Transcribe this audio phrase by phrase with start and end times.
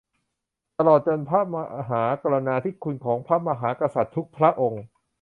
[0.77, 1.57] ตลอดจนพระม
[1.89, 4.83] หากรุณาธิคุณของพระมหากษัตริย์ทุกพระองค์